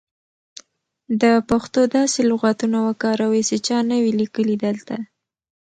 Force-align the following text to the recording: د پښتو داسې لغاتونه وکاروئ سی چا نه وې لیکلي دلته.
د 1.21 1.23
پښتو 1.49 1.81
داسې 1.97 2.19
لغاتونه 2.31 2.77
وکاروئ 2.89 3.41
سی 3.49 3.57
چا 3.67 3.77
نه 3.89 3.97
وې 4.01 4.11
لیکلي 4.21 4.55
دلته. 4.65 4.95